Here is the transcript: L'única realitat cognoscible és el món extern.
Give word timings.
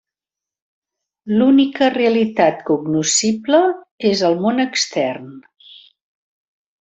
L'única 1.33 1.89
realitat 1.95 2.63
cognoscible 2.71 3.59
és 4.13 4.23
el 4.31 4.37
món 4.47 4.63
extern. 4.69 5.29